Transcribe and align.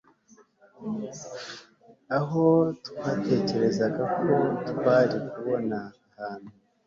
aho 2.17 2.43
twatekerezaga 2.85 4.03
ko 4.17 4.29
twari 4.69 5.15
kubona 5.31 5.77
ahantu 6.13 6.51